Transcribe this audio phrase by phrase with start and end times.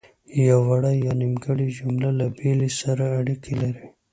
[0.47, 3.83] یوه وړه یا نیمګړې جمله له بلې سره اړیکې لري.